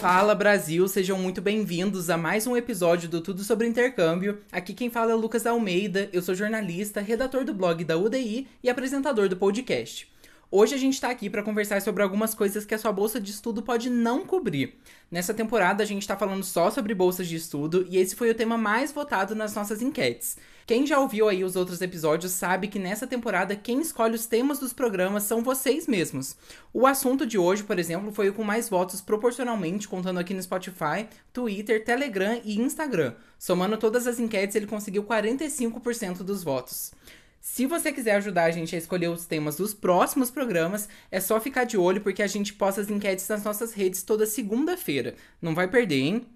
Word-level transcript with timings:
Fala 0.00 0.34
Brasil, 0.34 0.88
sejam 0.88 1.18
muito 1.18 1.42
bem-vindos 1.42 2.08
a 2.08 2.16
mais 2.16 2.46
um 2.46 2.56
episódio 2.56 3.06
do 3.06 3.20
Tudo 3.20 3.44
sobre 3.44 3.66
Intercâmbio. 3.66 4.40
Aqui 4.50 4.72
quem 4.72 4.88
fala 4.88 5.12
é 5.12 5.14
Lucas 5.14 5.44
Almeida, 5.44 6.08
eu 6.10 6.22
sou 6.22 6.34
jornalista, 6.34 7.02
redator 7.02 7.44
do 7.44 7.52
blog 7.52 7.84
da 7.84 7.98
UDI 7.98 8.48
e 8.62 8.70
apresentador 8.70 9.28
do 9.28 9.36
podcast. 9.36 10.09
Hoje 10.52 10.74
a 10.74 10.78
gente 10.78 10.94
está 10.94 11.08
aqui 11.08 11.30
para 11.30 11.44
conversar 11.44 11.80
sobre 11.80 12.02
algumas 12.02 12.34
coisas 12.34 12.64
que 12.64 12.74
a 12.74 12.78
sua 12.78 12.90
bolsa 12.90 13.20
de 13.20 13.30
estudo 13.30 13.62
pode 13.62 13.88
não 13.88 14.26
cobrir. 14.26 14.80
Nessa 15.08 15.32
temporada 15.32 15.80
a 15.80 15.86
gente 15.86 16.02
está 16.02 16.16
falando 16.16 16.42
só 16.42 16.72
sobre 16.72 16.92
bolsas 16.92 17.28
de 17.28 17.36
estudo 17.36 17.86
e 17.88 17.96
esse 17.96 18.16
foi 18.16 18.30
o 18.30 18.34
tema 18.34 18.58
mais 18.58 18.90
votado 18.90 19.32
nas 19.36 19.54
nossas 19.54 19.80
enquetes. 19.80 20.36
Quem 20.66 20.84
já 20.84 20.98
ouviu 20.98 21.28
aí 21.28 21.44
os 21.44 21.54
outros 21.54 21.80
episódios 21.80 22.32
sabe 22.32 22.66
que 22.66 22.80
nessa 22.80 23.06
temporada 23.06 23.54
quem 23.54 23.80
escolhe 23.80 24.16
os 24.16 24.26
temas 24.26 24.58
dos 24.58 24.72
programas 24.72 25.22
são 25.22 25.40
vocês 25.40 25.86
mesmos. 25.86 26.36
O 26.72 26.84
assunto 26.84 27.24
de 27.24 27.38
hoje, 27.38 27.62
por 27.62 27.78
exemplo, 27.78 28.10
foi 28.10 28.28
o 28.28 28.32
com 28.32 28.42
mais 28.42 28.68
votos 28.68 29.00
proporcionalmente, 29.00 29.86
contando 29.86 30.18
aqui 30.18 30.34
no 30.34 30.42
Spotify, 30.42 31.06
Twitter, 31.32 31.84
Telegram 31.84 32.40
e 32.44 32.60
Instagram. 32.60 33.14
Somando 33.38 33.76
todas 33.76 34.08
as 34.08 34.18
enquetes, 34.18 34.56
ele 34.56 34.66
conseguiu 34.66 35.04
45% 35.04 36.24
dos 36.24 36.42
votos. 36.42 36.92
Se 37.40 37.64
você 37.64 37.90
quiser 37.90 38.16
ajudar 38.16 38.44
a 38.44 38.50
gente 38.50 38.74
a 38.74 38.78
escolher 38.78 39.08
os 39.08 39.24
temas 39.24 39.56
dos 39.56 39.72
próximos 39.72 40.30
programas, 40.30 40.90
é 41.10 41.18
só 41.18 41.40
ficar 41.40 41.64
de 41.64 41.78
olho 41.78 42.02
porque 42.02 42.22
a 42.22 42.26
gente 42.26 42.52
posta 42.52 42.82
as 42.82 42.90
enquetes 42.90 43.26
nas 43.28 43.42
nossas 43.42 43.72
redes 43.72 44.02
toda 44.02 44.26
segunda-feira. 44.26 45.14
Não 45.40 45.54
vai 45.54 45.66
perder, 45.66 46.00
hein? 46.00 46.26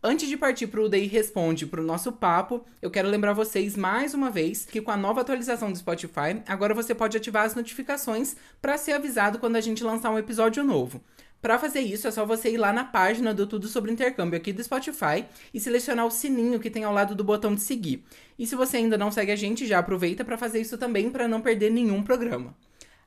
Antes 0.00 0.28
de 0.28 0.36
partir 0.36 0.68
para 0.68 0.80
o 0.80 0.84
UDI 0.84 1.06
Responde 1.06 1.66
para 1.66 1.80
o 1.80 1.84
nosso 1.84 2.12
papo, 2.12 2.64
eu 2.80 2.92
quero 2.92 3.08
lembrar 3.08 3.32
vocês 3.32 3.76
mais 3.76 4.14
uma 4.14 4.30
vez 4.30 4.64
que 4.64 4.80
com 4.80 4.92
a 4.92 4.96
nova 4.96 5.20
atualização 5.20 5.70
do 5.70 5.78
Spotify, 5.78 6.42
agora 6.46 6.74
você 6.74 6.94
pode 6.94 7.16
ativar 7.16 7.44
as 7.44 7.56
notificações 7.56 8.36
para 8.60 8.78
ser 8.78 8.92
avisado 8.92 9.40
quando 9.40 9.56
a 9.56 9.60
gente 9.60 9.82
lançar 9.82 10.10
um 10.10 10.18
episódio 10.18 10.62
novo. 10.62 11.00
Para 11.42 11.58
fazer 11.58 11.80
isso, 11.80 12.06
é 12.06 12.10
só 12.12 12.24
você 12.24 12.52
ir 12.52 12.56
lá 12.56 12.72
na 12.72 12.84
página 12.84 13.34
do 13.34 13.48
Tudo 13.48 13.66
Sobre 13.66 13.90
Intercâmbio 13.90 14.36
aqui 14.36 14.52
do 14.52 14.62
Spotify 14.62 15.24
e 15.52 15.58
selecionar 15.58 16.06
o 16.06 16.10
sininho 16.10 16.60
que 16.60 16.70
tem 16.70 16.84
ao 16.84 16.94
lado 16.94 17.16
do 17.16 17.24
botão 17.24 17.52
de 17.52 17.60
seguir. 17.60 18.04
E 18.38 18.46
se 18.46 18.54
você 18.54 18.76
ainda 18.76 18.96
não 18.96 19.10
segue 19.10 19.32
a 19.32 19.36
gente, 19.36 19.66
já 19.66 19.80
aproveita 19.80 20.24
para 20.24 20.38
fazer 20.38 20.60
isso 20.60 20.78
também 20.78 21.10
para 21.10 21.26
não 21.26 21.40
perder 21.40 21.72
nenhum 21.72 22.00
programa. 22.00 22.54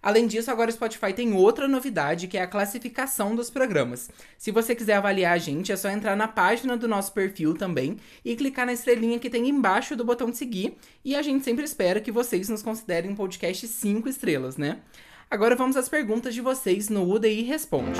Além 0.03 0.27
disso, 0.27 0.51
agora 0.51 0.69
o 0.69 0.73
Spotify 0.73 1.13
tem 1.13 1.33
outra 1.33 1.65
novidade, 1.65 2.27
que 2.27 2.37
é 2.37 2.41
a 2.41 2.47
classificação 2.47 3.37
dos 3.37 3.49
programas. 3.49 4.11
Se 4.37 4.51
você 4.51 4.75
quiser 4.75 4.95
avaliar 4.95 5.33
a 5.33 5.37
gente, 5.37 5.71
é 5.71 5.77
só 5.77 5.89
entrar 5.89 6.17
na 6.17 6.27
página 6.27 6.75
do 6.75 6.89
nosso 6.89 7.13
perfil 7.13 7.53
também 7.53 7.97
e 8.23 8.35
clicar 8.35 8.65
na 8.65 8.73
estrelinha 8.73 9.17
que 9.17 9.29
tem 9.29 9.47
embaixo 9.47 9.95
do 9.95 10.03
botão 10.03 10.29
de 10.29 10.35
seguir. 10.35 10.75
E 11.05 11.15
a 11.15 11.21
gente 11.21 11.45
sempre 11.45 11.63
espera 11.63 12.01
que 12.01 12.11
vocês 12.11 12.49
nos 12.49 12.61
considerem 12.61 13.11
um 13.11 13.15
podcast 13.15 13.65
5 13.65 14.09
estrelas, 14.09 14.57
né? 14.57 14.81
Agora 15.29 15.55
vamos 15.55 15.75
às 15.75 15.89
perguntas 15.89 16.33
de 16.33 16.41
vocês 16.41 16.87
no 16.87 17.11
UDI 17.11 17.41
Responde. 17.41 17.99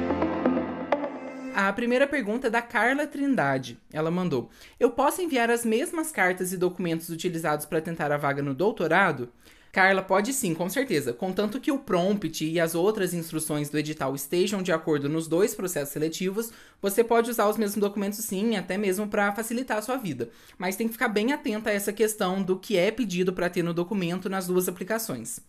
A 1.58 1.72
primeira 1.72 2.06
pergunta 2.06 2.48
é 2.48 2.50
da 2.50 2.61
Carla 2.61 3.08
Trindade. 3.08 3.80
Ela 3.94 4.11
mandou: 4.11 4.50
Eu 4.78 4.92
posso 4.92 5.22
enviar 5.22 5.50
as 5.50 5.64
mesmas 5.64 6.11
cartas 6.11 6.52
e 6.52 6.58
documentos 6.58 7.08
utilizados 7.08 7.66
para 7.66 7.80
tentar 7.80 8.11
a 8.11 8.17
vaga 8.17 8.44
no 8.44 8.53
doutorado? 8.53 9.30
Carla, 9.72 10.02
pode 10.02 10.33
sim, 10.33 10.53
com 10.53 10.67
certeza. 10.67 11.14
Contanto 11.14 11.61
que 11.61 11.72
o 11.72 11.80
prompt 11.80 12.44
e 12.44 12.59
as 12.59 12.76
outras 12.76 13.14
instruções 13.14 13.70
do 13.70 13.80
edital 13.80 14.14
estejam 14.14 14.61
de 14.61 14.73
acordo 14.73 15.08
nos 15.08 15.30
dois 15.30 15.56
processos 15.56 15.94
seletivos, 15.94 16.52
você 16.81 17.06
pode 17.06 17.31
usar 17.31 17.48
os 17.48 17.56
mesmos 17.56 17.80
documentos 17.80 18.20
sim, 18.20 18.58
até 18.58 18.78
mesmo 18.78 19.08
para 19.08 19.31
facilitar 19.31 19.78
a 19.78 19.81
sua 19.81 19.95
vida. 19.95 20.30
Mas 20.58 20.76
tem 20.76 20.88
que 20.88 20.94
ficar 20.94 21.08
bem 21.08 21.31
atenta 21.31 21.70
a 21.70 21.73
essa 21.73 21.94
questão 21.94 22.44
do 22.44 22.59
que 22.59 22.78
é 22.78 22.92
pedido 22.92 23.31
para 23.31 23.50
ter 23.50 23.64
no 23.64 23.73
documento 23.73 24.30
nas 24.30 24.45
duas 24.45 24.67
aplicações. 24.67 25.39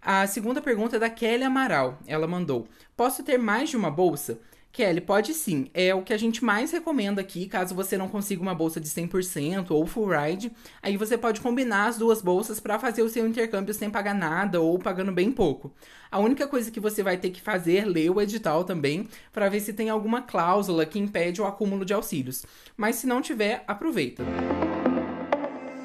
A 0.00 0.26
segunda 0.26 0.62
pergunta 0.62 0.96
é 0.96 0.98
da 0.98 1.10
Kelly 1.10 1.44
Amaral. 1.44 1.98
Ela 2.06 2.26
mandou: 2.26 2.66
Posso 2.96 3.22
ter 3.22 3.36
mais 3.36 3.68
de 3.68 3.76
uma 3.76 3.90
bolsa? 3.90 4.40
Kelly, 4.74 5.00
pode 5.00 5.32
sim. 5.34 5.68
É 5.72 5.94
o 5.94 6.02
que 6.02 6.12
a 6.12 6.16
gente 6.18 6.44
mais 6.44 6.72
recomenda 6.72 7.20
aqui, 7.20 7.46
caso 7.46 7.76
você 7.76 7.96
não 7.96 8.08
consiga 8.08 8.42
uma 8.42 8.56
bolsa 8.56 8.80
de 8.80 8.88
100% 8.88 9.70
ou 9.70 9.86
full 9.86 10.08
ride. 10.08 10.50
Aí 10.82 10.96
você 10.96 11.16
pode 11.16 11.40
combinar 11.40 11.86
as 11.86 11.96
duas 11.96 12.20
bolsas 12.20 12.58
para 12.58 12.76
fazer 12.76 13.02
o 13.02 13.08
seu 13.08 13.24
intercâmbio 13.24 13.72
sem 13.72 13.88
pagar 13.88 14.16
nada 14.16 14.60
ou 14.60 14.76
pagando 14.76 15.12
bem 15.12 15.30
pouco. 15.30 15.72
A 16.10 16.18
única 16.18 16.48
coisa 16.48 16.72
que 16.72 16.80
você 16.80 17.04
vai 17.04 17.16
ter 17.16 17.30
que 17.30 17.40
fazer 17.40 17.76
é 17.76 17.84
ler 17.84 18.10
o 18.10 18.20
edital 18.20 18.64
também, 18.64 19.06
para 19.32 19.48
ver 19.48 19.60
se 19.60 19.72
tem 19.72 19.90
alguma 19.90 20.22
cláusula 20.22 20.84
que 20.84 20.98
impede 20.98 21.40
o 21.40 21.46
acúmulo 21.46 21.84
de 21.84 21.94
auxílios. 21.94 22.44
Mas 22.76 22.96
se 22.96 23.06
não 23.06 23.22
tiver, 23.22 23.62
aproveita. 23.68 24.24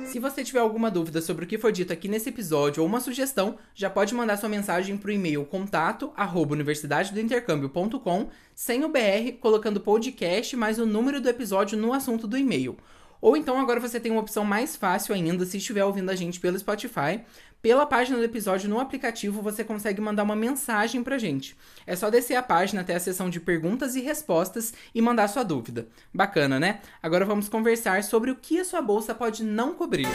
Se 0.09 0.17
você 0.17 0.43
tiver 0.43 0.59
alguma 0.59 0.89
dúvida 0.89 1.21
sobre 1.21 1.45
o 1.45 1.47
que 1.47 1.59
foi 1.59 1.71
dito 1.71 1.93
aqui 1.93 2.07
nesse 2.07 2.29
episódio 2.29 2.81
ou 2.81 2.89
uma 2.89 2.99
sugestão, 2.99 3.59
já 3.75 3.91
pode 3.91 4.15
mandar 4.15 4.37
sua 4.37 4.49
mensagem 4.49 4.97
para 4.97 5.09
o 5.09 5.11
e-mail 5.11 5.45
contato 5.45 6.11
universidadedointercâmbio.com 6.55 8.27
sem 8.55 8.83
o 8.83 8.89
BR, 8.89 9.33
colocando 9.39 9.79
podcast 9.79 10.57
mais 10.57 10.79
o 10.79 10.85
número 10.87 11.21
do 11.21 11.29
episódio 11.29 11.77
no 11.77 11.93
assunto 11.93 12.27
do 12.27 12.35
e-mail. 12.35 12.75
Ou 13.21 13.35
então 13.35 13.59
agora 13.59 13.79
você 13.79 13.99
tem 13.99 14.11
uma 14.11 14.21
opção 14.21 14.45
mais 14.45 14.75
fácil 14.75 15.13
ainda 15.13 15.45
se 15.45 15.57
estiver 15.57 15.83
ouvindo 15.83 16.09
a 16.09 16.15
gente 16.15 16.39
pelo 16.39 16.57
Spotify. 16.57 17.21
Pela 17.61 17.85
página 17.85 18.17
do 18.17 18.23
episódio 18.23 18.69
no 18.69 18.79
aplicativo 18.79 19.41
você 19.41 19.63
consegue 19.63 19.99
mandar 19.99 20.23
uma 20.23 20.35
mensagem 20.35 21.03
pra 21.03 21.17
gente. 21.17 21.57
É 21.85 21.95
só 21.95 22.09
descer 22.09 22.35
a 22.35 22.43
página 22.43 22.81
até 22.81 22.95
a 22.95 22.99
seção 22.99 23.29
de 23.29 23.39
perguntas 23.39 23.95
e 23.95 24.01
respostas 24.01 24.73
e 24.95 25.01
mandar 25.01 25.27
sua 25.27 25.43
dúvida. 25.43 25.87
Bacana, 26.13 26.57
né? 26.57 26.79
Agora 27.03 27.25
vamos 27.25 27.49
conversar 27.49 28.03
sobre 28.03 28.31
o 28.31 28.35
que 28.35 28.59
a 28.59 28.65
sua 28.65 28.81
bolsa 28.81 29.13
pode 29.13 29.43
não 29.43 29.73
cobrir. 29.73 30.07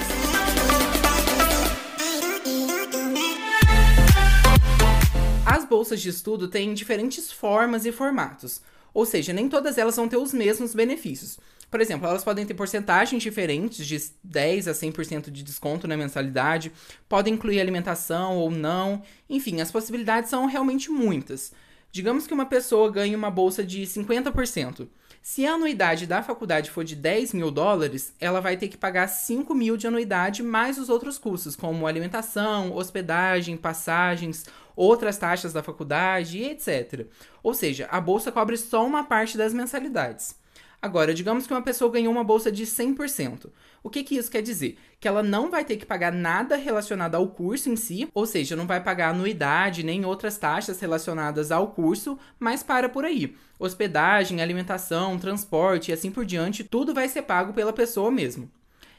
As 5.46 5.64
bolsas 5.66 6.00
de 6.00 6.08
estudo 6.08 6.48
têm 6.48 6.72
diferentes 6.72 7.30
formas 7.30 7.84
e 7.84 7.92
formatos. 7.92 8.62
Ou 8.94 9.04
seja, 9.04 9.32
nem 9.32 9.48
todas 9.48 9.76
elas 9.76 9.96
vão 9.96 10.08
ter 10.08 10.16
os 10.16 10.32
mesmos 10.32 10.74
benefícios. 10.74 11.38
Por 11.74 11.80
exemplo, 11.80 12.06
elas 12.06 12.22
podem 12.22 12.46
ter 12.46 12.54
porcentagens 12.54 13.20
diferentes, 13.20 13.84
de 13.84 14.00
10 14.22 14.68
a 14.68 14.70
100% 14.70 15.28
de 15.28 15.42
desconto 15.42 15.88
na 15.88 15.96
mensalidade, 15.96 16.70
podem 17.08 17.34
incluir 17.34 17.58
alimentação 17.58 18.36
ou 18.36 18.48
não. 18.48 19.02
Enfim, 19.28 19.60
as 19.60 19.72
possibilidades 19.72 20.30
são 20.30 20.46
realmente 20.46 20.88
muitas. 20.88 21.52
Digamos 21.90 22.28
que 22.28 22.32
uma 22.32 22.46
pessoa 22.46 22.92
ganhe 22.92 23.16
uma 23.16 23.28
bolsa 23.28 23.64
de 23.64 23.82
50%. 23.82 24.86
Se 25.20 25.44
a 25.44 25.54
anuidade 25.54 26.06
da 26.06 26.22
faculdade 26.22 26.70
for 26.70 26.84
de 26.84 26.94
10 26.94 27.34
mil 27.34 27.50
dólares, 27.50 28.14
ela 28.20 28.40
vai 28.40 28.56
ter 28.56 28.68
que 28.68 28.76
pagar 28.76 29.08
5 29.08 29.52
mil 29.52 29.76
de 29.76 29.88
anuidade 29.88 30.44
mais 30.44 30.78
os 30.78 30.88
outros 30.88 31.18
custos, 31.18 31.56
como 31.56 31.88
alimentação, 31.88 32.72
hospedagem, 32.72 33.56
passagens, 33.56 34.46
outras 34.76 35.18
taxas 35.18 35.52
da 35.52 35.60
faculdade 35.60 36.40
etc. 36.40 37.08
Ou 37.42 37.52
seja, 37.52 37.88
a 37.90 38.00
bolsa 38.00 38.30
cobre 38.30 38.56
só 38.56 38.86
uma 38.86 39.02
parte 39.02 39.36
das 39.36 39.52
mensalidades. 39.52 40.43
Agora, 40.84 41.14
digamos 41.14 41.46
que 41.46 41.52
uma 41.54 41.62
pessoa 41.62 41.90
ganhou 41.90 42.12
uma 42.12 42.22
bolsa 42.22 42.52
de 42.52 42.66
100%. 42.66 43.48
O 43.82 43.88
que, 43.88 44.04
que 44.04 44.16
isso 44.16 44.30
quer 44.30 44.42
dizer? 44.42 44.76
Que 45.00 45.08
ela 45.08 45.22
não 45.22 45.50
vai 45.50 45.64
ter 45.64 45.78
que 45.78 45.86
pagar 45.86 46.12
nada 46.12 46.56
relacionado 46.56 47.14
ao 47.14 47.26
curso 47.26 47.70
em 47.70 47.74
si, 47.74 48.06
ou 48.12 48.26
seja, 48.26 48.54
não 48.54 48.66
vai 48.66 48.82
pagar 48.82 49.08
anuidade 49.08 49.82
nem 49.82 50.04
outras 50.04 50.36
taxas 50.36 50.78
relacionadas 50.78 51.50
ao 51.50 51.68
curso, 51.68 52.18
mas 52.38 52.62
para 52.62 52.86
por 52.86 53.06
aí. 53.06 53.34
Hospedagem, 53.58 54.42
alimentação, 54.42 55.18
transporte 55.18 55.90
e 55.90 55.94
assim 55.94 56.10
por 56.10 56.26
diante, 56.26 56.62
tudo 56.62 56.92
vai 56.92 57.08
ser 57.08 57.22
pago 57.22 57.54
pela 57.54 57.72
pessoa 57.72 58.10
mesmo. 58.10 58.50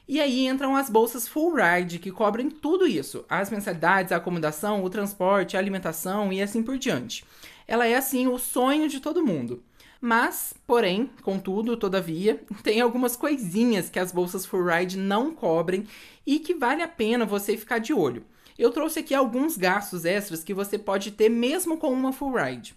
E 0.07 0.19
aí 0.19 0.47
entram 0.47 0.75
as 0.75 0.89
bolsas 0.89 1.27
full 1.27 1.53
ride, 1.53 1.99
que 1.99 2.11
cobrem 2.11 2.49
tudo 2.49 2.87
isso: 2.87 3.23
as 3.29 3.51
mensalidades, 3.51 4.11
a 4.11 4.15
acomodação, 4.15 4.83
o 4.83 4.89
transporte, 4.89 5.55
a 5.55 5.59
alimentação 5.59 6.33
e 6.33 6.41
assim 6.41 6.63
por 6.63 6.79
diante. 6.79 7.23
Ela 7.67 7.85
é 7.85 7.93
assim 7.93 8.25
o 8.25 8.39
sonho 8.39 8.89
de 8.89 8.99
todo 8.99 9.23
mundo. 9.23 9.61
Mas, 9.99 10.53
porém, 10.67 11.09
contudo, 11.21 11.77
todavia, 11.77 12.43
tem 12.63 12.81
algumas 12.81 13.15
coisinhas 13.15 13.89
que 13.89 13.99
as 13.99 14.11
bolsas 14.11 14.45
full 14.45 14.65
ride 14.65 14.97
não 14.97 15.33
cobrem 15.33 15.87
e 16.25 16.39
que 16.39 16.53
vale 16.53 16.81
a 16.81 16.87
pena 16.87 17.25
você 17.25 17.57
ficar 17.57 17.79
de 17.79 17.93
olho. 17.93 18.25
Eu 18.57 18.71
trouxe 18.71 18.99
aqui 18.99 19.13
alguns 19.13 19.57
gastos 19.57 20.05
extras 20.05 20.43
que 20.43 20.53
você 20.53 20.77
pode 20.77 21.11
ter 21.11 21.29
mesmo 21.29 21.77
com 21.77 21.91
uma 21.91 22.13
full 22.13 22.35
ride. 22.35 22.75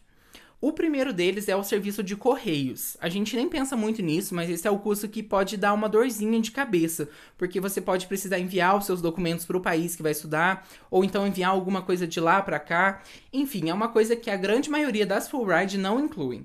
O 0.60 0.72
primeiro 0.72 1.12
deles 1.12 1.48
é 1.48 1.54
o 1.54 1.62
serviço 1.62 2.02
de 2.02 2.16
correios. 2.16 2.96
A 3.00 3.08
gente 3.08 3.36
nem 3.36 3.48
pensa 3.48 3.76
muito 3.76 4.02
nisso, 4.02 4.34
mas 4.34 4.50
esse 4.50 4.66
é 4.66 4.70
o 4.70 4.80
custo 4.80 5.06
que 5.06 5.22
pode 5.22 5.56
dar 5.56 5.72
uma 5.72 5.88
dorzinha 5.88 6.40
de 6.40 6.50
cabeça, 6.50 7.08
porque 7.36 7.60
você 7.60 7.80
pode 7.80 8.08
precisar 8.08 8.40
enviar 8.40 8.76
os 8.76 8.84
seus 8.84 9.00
documentos 9.00 9.46
para 9.46 9.56
o 9.56 9.60
país 9.60 9.94
que 9.94 10.02
vai 10.02 10.10
estudar, 10.10 10.66
ou 10.90 11.04
então 11.04 11.24
enviar 11.24 11.52
alguma 11.52 11.80
coisa 11.80 12.08
de 12.08 12.18
lá 12.18 12.42
para 12.42 12.58
cá. 12.58 13.02
Enfim, 13.32 13.70
é 13.70 13.74
uma 13.74 13.86
coisa 13.86 14.16
que 14.16 14.28
a 14.28 14.36
grande 14.36 14.68
maioria 14.68 15.06
das 15.06 15.28
full 15.28 15.46
ride 15.46 15.78
não 15.78 16.00
incluem. 16.00 16.44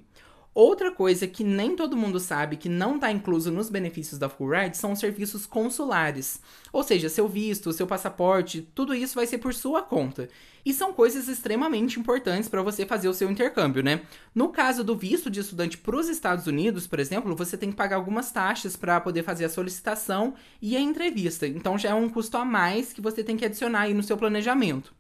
Outra 0.56 0.92
coisa 0.92 1.26
que 1.26 1.44
nem 1.44 1.76
todo 1.76 1.98
mundo 1.98 2.20
sabe 2.20 2.58
que 2.58 2.70
não 2.70 2.96
está 2.96 3.12
incluso 3.12 3.52
nos 3.52 3.72
benefícios 3.72 4.20
da 4.20 4.30
Full 4.30 4.52
Ride 4.52 4.78
são 4.78 4.92
os 4.92 5.00
serviços 5.00 5.48
consulares. 5.48 6.40
Ou 6.72 6.84
seja, 6.84 7.10
seu 7.10 7.28
visto, 7.28 7.74
seu 7.74 7.88
passaporte, 7.88 8.62
tudo 8.76 8.94
isso 8.94 9.16
vai 9.16 9.26
ser 9.26 9.40
por 9.40 9.52
sua 9.52 9.82
conta. 9.82 10.30
E 10.64 10.72
são 10.72 10.94
coisas 10.94 11.28
extremamente 11.28 12.00
importantes 12.00 12.48
para 12.48 12.62
você 12.62 12.86
fazer 12.86 13.08
o 13.08 13.16
seu 13.16 13.32
intercâmbio, 13.32 13.82
né? 13.82 14.02
No 14.34 14.50
caso 14.50 14.84
do 14.84 14.96
visto 14.96 15.28
de 15.28 15.40
estudante 15.40 15.76
para 15.76 15.96
os 15.96 16.08
Estados 16.08 16.46
Unidos, 16.46 16.86
por 16.86 17.00
exemplo, 17.00 17.36
você 17.36 17.58
tem 17.58 17.72
que 17.72 17.76
pagar 17.76 17.96
algumas 17.96 18.32
taxas 18.32 18.76
para 18.76 19.02
poder 19.02 19.24
fazer 19.24 19.46
a 19.46 19.50
solicitação 19.50 20.36
e 20.62 20.78
a 20.78 20.80
entrevista. 20.80 21.48
Então 21.48 21.80
já 21.80 21.90
é 21.90 21.94
um 21.96 22.08
custo 22.08 22.38
a 22.38 22.46
mais 22.46 22.94
que 22.94 23.02
você 23.02 23.24
tem 23.24 23.36
que 23.36 23.46
adicionar 23.46 23.82
aí 23.82 23.94
no 23.94 24.04
seu 24.04 24.18
planejamento. 24.18 24.94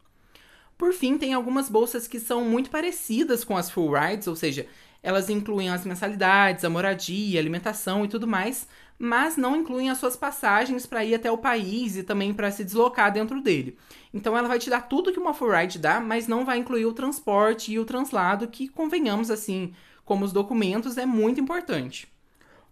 Por 0.77 0.91
fim, 0.91 1.17
tem 1.17 1.33
algumas 1.33 1.69
bolsas 1.69 2.07
que 2.07 2.19
são 2.19 2.43
muito 2.43 2.69
parecidas 2.69 3.43
com 3.43 3.55
as 3.55 3.69
full 3.69 3.93
rides, 3.93 4.27
ou 4.27 4.35
seja, 4.35 4.67
Elas 5.03 5.29
incluem 5.29 5.69
as 5.69 5.85
mensalidades, 5.85 6.63
a 6.63 6.69
moradia, 6.69 7.37
a 7.37 7.41
alimentação 7.41 8.05
e 8.05 8.07
tudo 8.07 8.25
mais, 8.25 8.67
mas 8.97 9.35
não 9.35 9.57
incluem 9.57 9.89
as 9.89 9.97
suas 9.97 10.15
passagens 10.15 10.85
para 10.85 11.03
ir 11.03 11.13
até 11.13 11.29
o 11.29 11.37
país 11.37 11.97
e 11.97 12.03
também 12.03 12.33
para 12.33 12.49
se 12.49 12.63
deslocar 12.63 13.11
dentro 13.11 13.41
dele. 13.41 13.77
Então 14.13 14.37
ela 14.37 14.47
vai 14.47 14.57
te 14.57 14.69
dar 14.69 14.87
tudo 14.87 15.11
que 15.11 15.19
uma 15.19 15.33
full 15.33 15.51
ride 15.51 15.77
dá, 15.77 15.99
mas 15.99 16.25
não 16.25 16.45
vai 16.45 16.57
incluir 16.57 16.85
o 16.85 16.93
transporte 16.93 17.73
e 17.73 17.79
o 17.79 17.83
translado, 17.83 18.47
que 18.47 18.69
convenhamos 18.69 19.29
assim, 19.29 19.73
como 20.05 20.23
os 20.23 20.31
documentos, 20.31 20.97
é 20.97 21.05
muito 21.05 21.41
importante. 21.41 22.07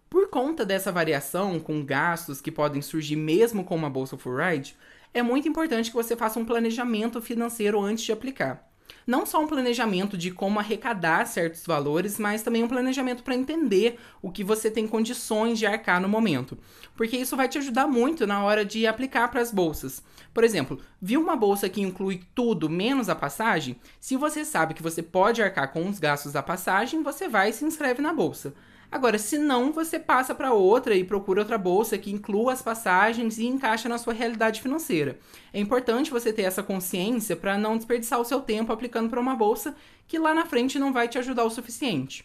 Por 0.08 0.28
conta 0.28 0.64
dessa 0.64 0.90
variação 0.90 1.60
com 1.60 1.84
gastos 1.84 2.40
que 2.40 2.50
podem 2.50 2.80
surgir 2.80 3.16
mesmo 3.16 3.62
com 3.62 3.76
uma 3.76 3.90
bolsa 3.90 4.16
full 4.16 4.36
ride, 4.36 4.74
é 5.12 5.22
muito 5.22 5.46
importante 5.46 5.90
que 5.90 5.96
você 5.96 6.16
faça 6.16 6.38
um 6.40 6.44
planejamento 6.46 7.20
financeiro 7.20 7.78
antes 7.80 8.04
de 8.04 8.12
aplicar. 8.12 8.71
Não 9.06 9.26
só 9.26 9.40
um 9.42 9.46
planejamento 9.46 10.16
de 10.16 10.30
como 10.30 10.58
arrecadar 10.58 11.26
certos 11.26 11.66
valores, 11.66 12.18
mas 12.18 12.42
também 12.42 12.62
um 12.62 12.68
planejamento 12.68 13.22
para 13.22 13.34
entender 13.34 13.98
o 14.20 14.30
que 14.30 14.44
você 14.44 14.70
tem 14.70 14.86
condições 14.86 15.58
de 15.58 15.66
arcar 15.66 16.00
no 16.00 16.08
momento. 16.08 16.56
Porque 16.96 17.16
isso 17.16 17.36
vai 17.36 17.48
te 17.48 17.58
ajudar 17.58 17.86
muito 17.86 18.26
na 18.26 18.44
hora 18.44 18.64
de 18.64 18.86
aplicar 18.86 19.28
para 19.28 19.40
as 19.40 19.50
bolsas. 19.50 20.02
Por 20.32 20.44
exemplo, 20.44 20.80
viu 21.00 21.20
uma 21.20 21.36
bolsa 21.36 21.68
que 21.68 21.82
inclui 21.82 22.22
tudo 22.34 22.70
menos 22.70 23.08
a 23.08 23.14
passagem? 23.14 23.76
Se 24.00 24.16
você 24.16 24.44
sabe 24.44 24.74
que 24.74 24.82
você 24.82 25.02
pode 25.02 25.42
arcar 25.42 25.72
com 25.72 25.88
os 25.88 25.98
gastos 25.98 26.32
da 26.32 26.42
passagem, 26.42 27.02
você 27.02 27.28
vai 27.28 27.50
e 27.50 27.52
se 27.52 27.64
inscreve 27.64 28.00
na 28.00 28.12
bolsa. 28.12 28.54
Agora, 28.92 29.18
se 29.18 29.38
não, 29.38 29.72
você 29.72 29.98
passa 29.98 30.34
para 30.34 30.52
outra 30.52 30.94
e 30.94 31.02
procura 31.02 31.40
outra 31.40 31.56
bolsa 31.56 31.96
que 31.96 32.12
inclua 32.12 32.52
as 32.52 32.60
passagens 32.60 33.38
e 33.38 33.46
encaixa 33.46 33.88
na 33.88 33.96
sua 33.96 34.12
realidade 34.12 34.60
financeira. 34.60 35.18
É 35.50 35.58
importante 35.58 36.10
você 36.10 36.30
ter 36.30 36.42
essa 36.42 36.62
consciência 36.62 37.34
para 37.34 37.56
não 37.56 37.78
desperdiçar 37.78 38.20
o 38.20 38.24
seu 38.24 38.42
tempo 38.42 38.70
aplicando 38.70 39.08
para 39.08 39.18
uma 39.18 39.34
bolsa 39.34 39.74
que 40.06 40.18
lá 40.18 40.34
na 40.34 40.44
frente 40.44 40.78
não 40.78 40.92
vai 40.92 41.08
te 41.08 41.16
ajudar 41.16 41.42
o 41.44 41.50
suficiente. 41.50 42.22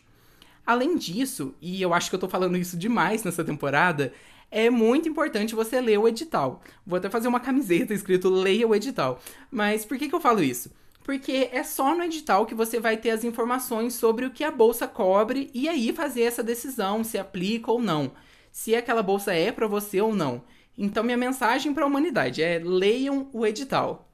Além 0.66 0.98
disso, 0.98 1.56
e 1.62 1.82
eu 1.82 1.94
acho 1.94 2.10
que 2.10 2.16
eu 2.18 2.20
tô 2.20 2.28
falando 2.28 2.58
isso 2.58 2.76
demais 2.76 3.24
nessa 3.24 3.46
temporada, 3.46 4.12
é 4.52 4.70
muito 4.70 5.08
importante 5.08 5.56
você 5.56 5.80
ler 5.80 5.98
o 5.98 6.06
edital. 6.06 6.62
Vou 6.86 6.98
até 6.98 7.10
fazer 7.10 7.30
uma 7.30 7.40
camiseta 7.40 7.94
escrito 7.94 8.28
Leia 8.28 8.68
o 8.68 8.76
edital. 8.76 9.22
Mas 9.50 9.86
por 9.86 9.98
que, 9.98 10.10
que 10.10 10.16
eu 10.16 10.20
falo 10.20 10.44
isso? 10.44 10.70
Porque 11.08 11.50
é 11.54 11.64
só 11.64 11.96
no 11.96 12.04
edital 12.04 12.46
que 12.46 12.54
você 12.54 12.82
vai 12.82 12.98
ter 12.98 13.12
as 13.12 13.24
informações 13.24 13.94
sobre 13.94 14.26
o 14.26 14.30
que 14.30 14.44
a 14.44 14.52
bolsa 14.52 14.86
cobre 14.86 15.50
e 15.54 15.70
aí 15.70 15.94
fazer 15.94 16.24
essa 16.24 16.44
decisão 16.44 17.02
se 17.02 17.18
aplica 17.18 17.72
ou 17.72 17.82
não, 17.82 18.12
se 18.52 18.76
aquela 18.76 19.02
bolsa 19.02 19.34
é 19.34 19.50
para 19.50 19.68
você 19.68 20.02
ou 20.02 20.14
não. 20.14 20.44
Então 20.78 21.06
minha 21.06 21.16
mensagem 21.16 21.74
para 21.74 21.86
a 21.86 21.88
humanidade 21.88 22.44
é 22.44 22.60
leiam 22.62 23.30
o 23.32 23.46
edital. 23.46 24.12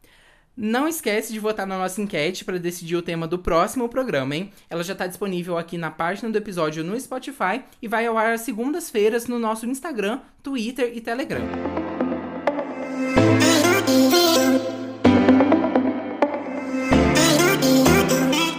Não 0.55 0.87
esquece 0.87 1.33
de 1.33 1.39
votar 1.39 1.65
na 1.65 1.79
nossa 1.79 1.99
enquete 1.99 2.45
para 2.45 2.59
decidir 2.59 2.95
o 2.95 3.01
tema 3.01 3.27
do 3.27 3.39
próximo 3.39 3.89
programa, 3.89 4.35
hein? 4.35 4.53
Ela 4.69 4.83
já 4.83 4.93
está 4.93 5.07
disponível 5.07 5.57
aqui 5.57 5.79
na 5.79 5.89
página 5.89 6.29
do 6.29 6.37
episódio 6.37 6.83
no 6.83 6.99
Spotify 6.99 7.63
e 7.81 7.87
vai 7.87 8.05
ao 8.05 8.19
ar 8.19 8.33
às 8.33 8.41
segundas-feiras 8.41 9.25
no 9.25 9.39
nosso 9.39 9.65
Instagram, 9.65 10.19
Twitter 10.43 10.95
e 10.95 11.01
Telegram. 11.01 11.82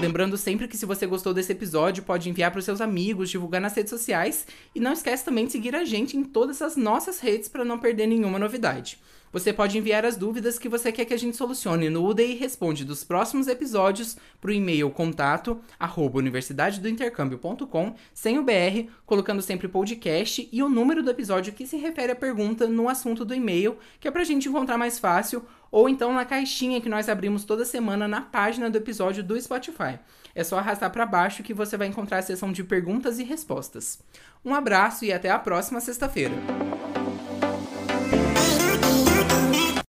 Lembrando 0.05 0.37
sempre 0.37 0.69
que 0.69 0.77
se 0.77 0.85
você 0.85 1.07
gostou 1.07 1.33
desse 1.33 1.53
episódio, 1.53 2.03
pode 2.03 2.29
enviar 2.29 2.51
para 2.51 2.59
os 2.59 2.65
seus 2.67 2.83
amigos, 2.83 3.31
divulgar 3.31 3.59
nas 3.59 3.75
redes 3.75 3.89
sociais 3.89 4.47
e 4.75 4.79
não 4.79 4.93
esquece 4.93 5.25
também 5.25 5.47
de 5.47 5.53
seguir 5.53 5.75
a 5.75 5.83
gente 5.83 6.15
em 6.15 6.23
todas 6.23 6.61
as 6.61 6.77
nossas 6.77 7.21
redes 7.21 7.49
para 7.49 7.65
não 7.65 7.79
perder 7.79 8.07
nenhuma 8.07 8.39
novidade. 8.39 8.99
Você 9.35 9.53
pode 9.53 9.77
enviar 9.77 10.07
as 10.07 10.17
dúvidas 10.17 10.61
que 10.61 10.69
você 10.69 10.93
quer 10.93 11.05
que 11.05 11.13
a 11.13 11.19
gente 11.19 11.37
solucione 11.37 11.91
no 11.91 12.07
UDI 12.07 12.35
Responde 12.35 12.85
dos 12.85 13.03
próximos 13.03 13.49
episódios 13.49 14.17
para 14.41 14.51
o 14.51 14.55
e-mail 14.55 14.89
contato 14.91 15.61
arroba 15.77 16.19
universidadedointercâmbio.com 16.19 17.97
sem 18.15 18.39
o 18.39 18.45
BR, 18.45 18.89
colocando 19.05 19.43
sempre 19.43 19.67
podcast 19.67 20.49
e 20.53 20.63
o 20.63 20.69
número 20.69 21.03
do 21.03 21.11
episódio 21.11 21.53
que 21.53 21.67
se 21.67 21.77
refere 21.77 22.13
à 22.13 22.15
pergunta 22.15 22.69
no 22.69 22.89
assunto 22.89 23.25
do 23.25 23.35
e-mail, 23.35 23.77
que 23.99 24.07
é 24.07 24.11
para 24.13 24.21
a 24.21 24.25
gente 24.25 24.49
encontrar 24.49 24.79
mais 24.79 25.01
fácil 25.01 25.45
ou 25.69 25.89
então 25.89 26.15
na 26.15 26.25
caixinha 26.25 26.81
que 26.81 26.89
nós 26.89 27.09
abrimos 27.09 27.43
toda 27.43 27.65
semana 27.65 28.07
na 28.07 28.21
página 28.21 28.71
do 28.71 28.79
episódio 28.79 29.25
do 29.25 29.41
Spotify. 29.41 29.99
É 30.33 30.45
só 30.45 30.59
arrastar 30.59 30.93
para 30.93 31.05
baixo 31.05 31.43
que 31.43 31.53
você 31.53 31.77
vai 31.77 31.89
encontrar 31.89 32.19
a 32.19 32.23
seção 32.23 32.53
de 32.53 32.63
perguntas 32.63 33.19
e 33.19 33.25
respostas. 33.25 33.99
Um 34.45 34.55
abraço 34.55 35.05
e 35.05 35.13
até 35.13 35.29
a 35.29 35.41
próxima 35.41 35.81
sexta-feira. 35.81 36.37